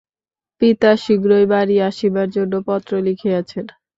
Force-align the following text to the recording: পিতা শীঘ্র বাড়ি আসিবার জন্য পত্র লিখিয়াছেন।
পিতা 0.61 0.91
শীঘ্র 1.03 1.31
বাড়ি 1.51 1.75
আসিবার 1.89 2.27
জন্য 2.35 2.53
পত্র 2.67 2.91
লিখিয়াছেন। 3.07 3.65